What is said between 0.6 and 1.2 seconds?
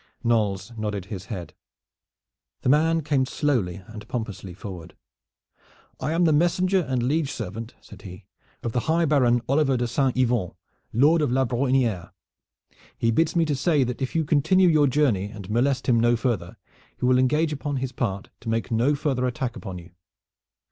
nodded